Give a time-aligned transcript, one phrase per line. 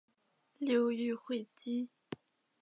[0.57, 1.89] 流寓会稽。